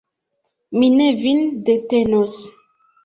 Mi 0.77 0.89
ne 0.95 1.09
vin 1.25 1.43
detenos. 1.69 2.39